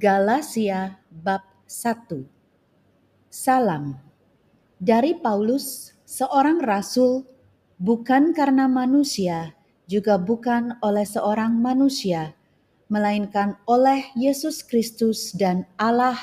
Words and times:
Galatia 0.00 0.96
bab 1.12 1.44
1 1.68 2.24
Salam 3.28 4.00
dari 4.80 5.12
Paulus, 5.12 5.92
seorang 6.08 6.56
rasul, 6.64 7.28
bukan 7.76 8.32
karena 8.32 8.64
manusia, 8.64 9.52
juga 9.84 10.16
bukan 10.16 10.80
oleh 10.80 11.04
seorang 11.04 11.52
manusia, 11.52 12.32
melainkan 12.88 13.60
oleh 13.68 14.08
Yesus 14.16 14.64
Kristus 14.64 15.36
dan 15.36 15.68
Allah 15.76 16.16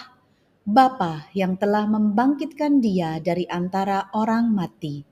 Bapa 0.66 1.30
yang 1.38 1.54
telah 1.62 1.86
membangkitkan 1.86 2.82
dia 2.82 3.21
dari 3.21 3.46
antara 3.46 4.09
orang 4.18 4.57
mati. 4.57 5.05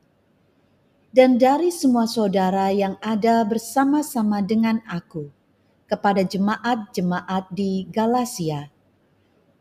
Dan 1.13 1.37
dari 1.37 1.69
semua 1.69 2.09
saudara 2.09 2.73
yang 2.73 2.97
ada 3.05 3.45
bersama-sama 3.45 4.41
dengan 4.41 4.81
aku, 4.89 5.34
kepada 5.85 6.25
jemaat-jemaat 6.25 7.49
di 7.53 7.85
Galatia. 7.89 8.69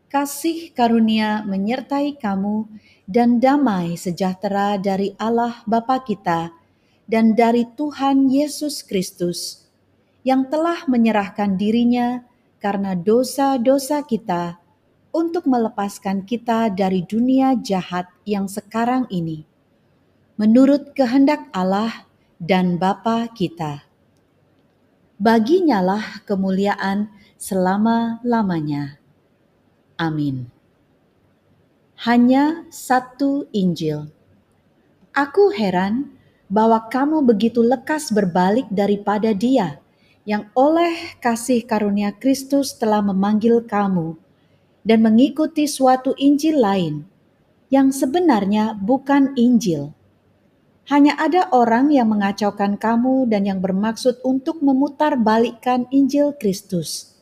Kasih 0.09 0.71
karunia 0.73 1.43
menyertai 1.43 2.17
kamu 2.17 2.71
dan 3.05 3.43
damai 3.43 3.99
sejahtera 3.99 4.79
dari 4.79 5.13
Allah 5.19 5.61
Bapa 5.67 6.01
kita 6.01 6.55
dan 7.05 7.37
dari 7.37 7.69
Tuhan 7.69 8.33
Yesus 8.33 8.81
Kristus 8.87 9.69
yang 10.25 10.49
telah 10.49 10.89
menyerahkan 10.89 11.61
dirinya 11.61 12.25
karena 12.65 12.97
dosa-dosa 12.97 14.01
kita 14.09 14.57
untuk 15.13 15.45
melepaskan 15.47 16.25
kita 16.25 16.73
dari 16.73 17.05
dunia 17.05 17.55
jahat 17.61 18.09
yang 18.27 18.49
sekarang 18.49 19.05
ini, 19.13 19.47
menurut 20.41 20.97
kehendak 20.97 21.47
Allah 21.55 22.09
dan 22.41 22.81
Bapa 22.81 23.31
kita. 23.31 23.84
Baginya 25.25 25.81
lah 25.81 26.21
kemuliaan 26.29 27.09
selama-lamanya. 27.41 29.01
Amin. 29.97 30.53
Hanya 32.05 32.69
satu 32.69 33.49
Injil. 33.49 34.13
Aku 35.17 35.49
heran 35.57 36.13
bahwa 36.53 36.93
kamu 36.93 37.25
begitu 37.25 37.65
lekas 37.65 38.13
berbalik 38.13 38.69
daripada 38.69 39.33
Dia 39.33 39.81
yang 40.29 40.53
oleh 40.53 41.17
kasih 41.25 41.65
karunia 41.65 42.13
Kristus 42.13 42.77
telah 42.77 43.01
memanggil 43.01 43.65
kamu 43.65 44.21
dan 44.85 45.01
mengikuti 45.01 45.65
suatu 45.65 46.13
Injil 46.21 46.61
lain 46.61 47.09
yang 47.73 47.89
sebenarnya 47.89 48.77
bukan 48.77 49.33
Injil. 49.41 49.97
Hanya 50.85 51.17
ada 51.17 51.49
orang 51.49 51.89
yang 51.89 52.13
mengacaukan 52.13 52.77
kamu 52.77 53.29
dan 53.33 53.49
yang 53.49 53.65
bermaksud 53.65 54.21
untuk 54.21 54.61
memutarbalikkan 54.61 55.89
Injil 55.89 56.37
Kristus. 56.37 57.17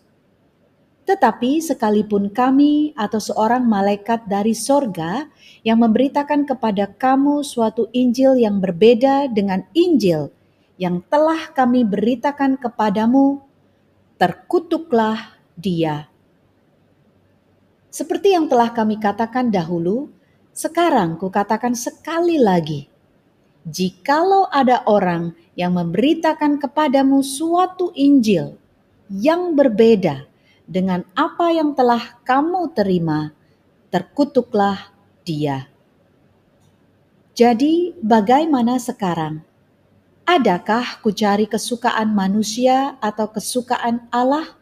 Tetapi 1.06 1.62
sekalipun 1.62 2.30
kami 2.30 2.94
atau 2.98 3.18
seorang 3.22 3.62
malaikat 3.66 4.26
dari 4.26 4.54
sorga 4.54 5.30
yang 5.62 5.82
memberitakan 5.82 6.46
kepada 6.46 6.90
kamu 6.90 7.42
suatu 7.46 7.86
Injil 7.94 8.38
yang 8.38 8.58
berbeda 8.58 9.30
dengan 9.30 9.66
Injil 9.74 10.30
yang 10.82 10.98
telah 11.06 11.54
kami 11.54 11.86
beritakan 11.86 12.58
kepadamu, 12.58 13.38
terkutuklah 14.18 15.38
dia. 15.54 16.10
Seperti 17.92 18.34
yang 18.34 18.50
telah 18.50 18.72
kami 18.74 18.98
katakan 18.98 19.52
dahulu, 19.52 20.10
sekarang 20.50 21.20
kukatakan 21.20 21.76
sekali 21.78 22.40
lagi. 22.40 22.91
Jikalau 23.62 24.50
ada 24.50 24.82
orang 24.90 25.38
yang 25.54 25.78
memberitakan 25.78 26.58
kepadamu 26.58 27.22
suatu 27.22 27.94
Injil 27.94 28.58
yang 29.06 29.54
berbeda 29.54 30.26
dengan 30.66 31.06
apa 31.14 31.54
yang 31.54 31.70
telah 31.78 32.18
kamu 32.26 32.74
terima, 32.74 33.30
terkutuklah 33.94 34.90
dia. 35.22 35.70
Jadi, 37.38 37.94
bagaimana 38.02 38.82
sekarang? 38.82 39.46
Adakah 40.26 40.98
kucari 40.98 41.46
kesukaan 41.46 42.10
manusia 42.10 42.98
atau 42.98 43.30
kesukaan 43.30 44.10
Allah? 44.10 44.58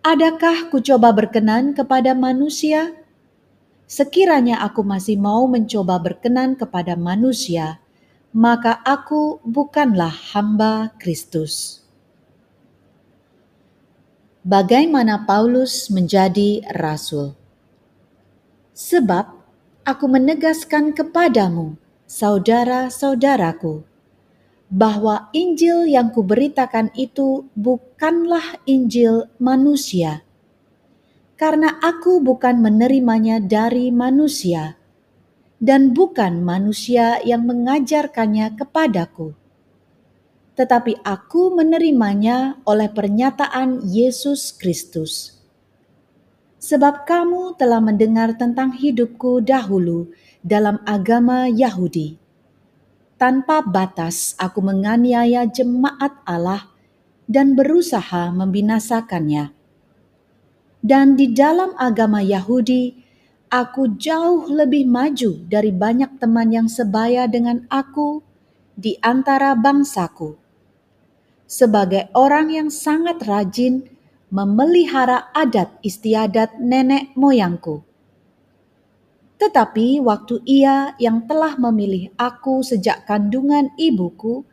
Adakah 0.00 0.72
ku 0.72 0.80
coba 0.80 1.12
berkenan 1.12 1.76
kepada 1.76 2.16
manusia? 2.16 2.96
Sekiranya 3.90 4.62
aku 4.64 4.86
masih 4.86 5.18
mau 5.18 5.44
mencoba 5.50 5.98
berkenan 5.98 6.54
kepada 6.54 6.94
manusia, 6.94 7.82
maka 8.30 8.78
aku 8.86 9.42
bukanlah 9.42 10.14
hamba 10.32 10.94
Kristus. 11.02 11.82
Bagaimana 14.40 15.28
Paulus 15.28 15.92
menjadi 15.92 16.64
rasul? 16.72 17.36
Sebab 18.72 19.28
aku 19.84 20.06
menegaskan 20.08 20.96
kepadamu, 20.96 21.76
saudara-saudaraku, 22.08 23.84
bahwa 24.72 25.28
Injil 25.36 25.84
yang 25.90 26.08
kuberitakan 26.08 26.88
itu 26.96 27.44
bukanlah 27.52 28.56
Injil 28.64 29.28
manusia, 29.36 30.24
karena 31.36 31.76
aku 31.84 32.24
bukan 32.24 32.64
menerimanya 32.64 33.44
dari 33.44 33.92
manusia, 33.92 34.79
dan 35.60 35.92
bukan 35.92 36.40
manusia 36.40 37.20
yang 37.20 37.44
mengajarkannya 37.44 38.56
kepadaku, 38.56 39.36
tetapi 40.56 40.98
aku 41.04 41.52
menerimanya 41.52 42.58
oleh 42.64 42.88
pernyataan 42.88 43.84
Yesus 43.84 44.56
Kristus. 44.56 45.36
Sebab 46.60 47.08
kamu 47.08 47.56
telah 47.60 47.80
mendengar 47.80 48.36
tentang 48.36 48.76
hidupku 48.76 49.40
dahulu 49.40 50.12
dalam 50.44 50.80
agama 50.84 51.48
Yahudi 51.48 52.20
tanpa 53.20 53.60
batas 53.60 54.32
aku 54.40 54.64
menganiaya 54.64 55.44
jemaat 55.44 56.16
Allah 56.24 56.72
dan 57.28 57.52
berusaha 57.52 58.32
membinasakannya. 58.32 59.52
Dan 60.80 61.20
di 61.20 61.28
dalam 61.28 61.76
agama 61.76 62.24
Yahudi, 62.24 62.96
aku 63.50 63.98
jauh 63.98 64.46
lebih 64.48 64.86
maju 64.86 65.42
dari 65.50 65.74
banyak 65.74 66.16
teman 66.22 66.54
yang 66.54 66.68
sebaya 66.70 67.26
dengan 67.26 67.66
aku 67.68 68.22
di 68.78 68.96
antara 69.02 69.58
bangsaku. 69.58 70.38
Sebagai 71.50 72.08
orang 72.14 72.54
yang 72.54 72.70
sangat 72.70 73.20
rajin 73.26 73.84
memelihara 74.30 75.34
adat 75.34 75.82
istiadat 75.82 76.62
nenek 76.62 77.10
moyangku 77.18 77.90
tetapi 79.40 80.04
waktu 80.04 80.44
ia 80.44 80.92
yang 81.00 81.24
telah 81.24 81.56
memilih 81.56 82.12
aku 82.20 82.60
sejak 82.60 83.08
kandungan 83.08 83.72
ibuku 83.80 84.44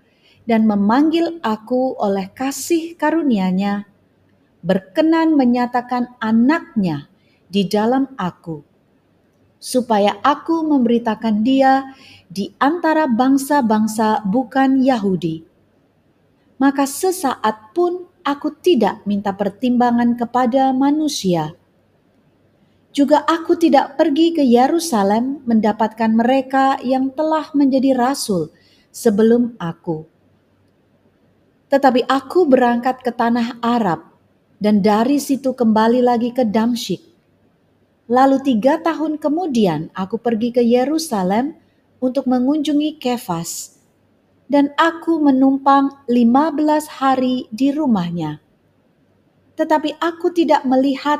dan 0.47 0.63
memanggil 0.63 1.43
aku 1.43 1.99
oleh 1.99 2.31
kasih 2.31 2.95
karunia-Nya, 2.95 3.83
berkenan 4.63 5.35
menyatakan 5.35 6.15
anaknya 6.23 7.11
di 7.51 7.67
dalam 7.67 8.15
aku, 8.15 8.63
supaya 9.57 10.21
aku 10.21 10.65
memberitakan 10.65 11.41
dia 11.41 11.93
di 12.29 12.53
antara 12.61 13.09
bangsa-bangsa 13.09 14.25
bukan 14.25 14.81
Yahudi. 14.81 15.43
Maka 16.57 16.89
sesaat 16.89 17.73
pun 17.73 18.09
aku 18.25 18.53
tidak 18.61 19.05
minta 19.05 19.33
pertimbangan 19.33 20.17
kepada 20.17 20.73
manusia, 20.73 21.53
juga 22.97 23.21
aku 23.29 23.53
tidak 23.53 23.93
pergi 23.93 24.33
ke 24.33 24.41
Yerusalem 24.41 25.45
mendapatkan 25.45 26.09
mereka 26.09 26.81
yang 26.81 27.13
telah 27.13 27.45
menjadi 27.53 27.93
rasul 27.93 28.49
sebelum 28.89 29.53
aku. 29.61 30.09
Tetapi 31.69 32.09
aku 32.09 32.49
berangkat 32.49 33.05
ke 33.05 33.13
tanah 33.13 33.61
Arab 33.61 34.01
dan 34.57 34.81
dari 34.81 35.21
situ 35.21 35.53
kembali 35.53 36.01
lagi 36.01 36.33
ke 36.33 36.41
Damsyik. 36.41 37.03
Lalu 38.07 38.39
tiga 38.39 38.79
tahun 38.79 39.19
kemudian 39.19 39.91
aku 39.91 40.15
pergi 40.15 40.55
ke 40.55 40.63
Yerusalem 40.63 41.59
untuk 41.99 42.23
mengunjungi 42.23 43.03
Kefas 43.03 43.77
dan 44.47 44.71
aku 44.79 45.19
menumpang 45.19 46.07
lima 46.07 46.47
belas 46.55 46.87
hari 47.03 47.51
di 47.51 47.75
rumahnya. 47.75 48.39
Tetapi 49.59 49.99
aku 49.99 50.31
tidak 50.31 50.63
melihat 50.63 51.19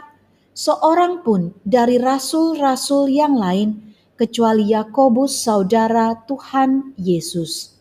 seorang 0.56 1.28
pun 1.28 1.52
dari 1.68 2.00
rasul-rasul 2.00 3.12
yang 3.12 3.36
lain 3.36 3.84
kecuali 4.16 4.72
Yakobus 4.72 5.44
saudara 5.44 6.16
Tuhan 6.24 6.96
Yesus. 6.96 7.76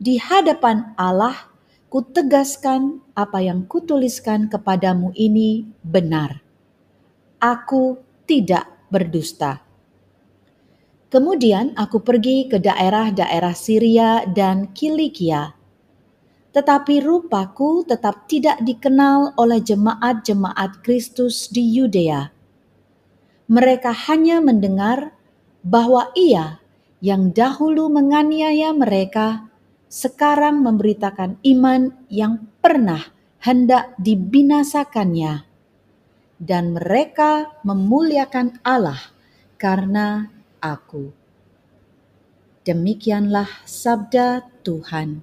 Di 0.00 0.16
hadapan 0.16 0.96
Allah, 0.96 1.52
kutegaskan 1.92 3.04
apa 3.12 3.44
yang 3.44 3.68
kutuliskan 3.68 4.50
kepadamu 4.50 5.12
ini 5.14 5.68
benar. 5.84 6.43
Aku 7.42 8.02
tidak 8.28 8.66
berdusta. 8.90 9.62
Kemudian 11.10 11.74
aku 11.78 12.02
pergi 12.02 12.50
ke 12.50 12.58
daerah-daerah 12.58 13.54
Syria 13.54 14.26
dan 14.26 14.74
Kilikia. 14.74 15.54
tetapi 16.54 17.02
rupaku 17.02 17.82
tetap 17.82 18.30
tidak 18.30 18.62
dikenal 18.62 19.34
oleh 19.34 19.58
jemaat-jemaat 19.58 20.86
Kristus 20.86 21.50
di 21.50 21.66
Yudea. 21.74 22.30
Mereka 23.50 23.90
hanya 24.06 24.38
mendengar 24.38 25.10
bahwa 25.66 26.14
Ia 26.14 26.62
yang 27.02 27.34
dahulu 27.34 27.90
menganiaya 27.90 28.70
mereka 28.70 29.50
sekarang 29.90 30.62
memberitakan 30.62 31.42
iman 31.42 31.90
yang 32.06 32.46
pernah 32.62 33.02
hendak 33.42 33.92
dibinasakannya, 33.98 35.44
dan 36.38 36.74
mereka 36.74 37.54
memuliakan 37.62 38.58
Allah 38.66 39.00
karena 39.56 40.30
Aku. 40.64 41.12
Demikianlah 42.64 43.48
sabda 43.68 44.48
Tuhan 44.64 45.20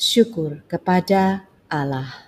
syukur 0.00 0.64
kepada 0.64 1.44
Allah. 1.68 2.25